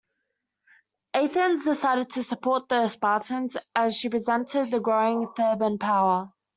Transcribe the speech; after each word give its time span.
Athens 1.13 1.63
decided 1.63 2.09
to 2.09 2.23
support 2.23 2.67
the 2.69 2.87
Spartans, 2.87 3.55
as 3.75 3.95
she 3.95 4.09
resented 4.09 4.71
the 4.71 4.79
growing 4.79 5.27
Theban 5.37 5.77
power. 5.77 6.31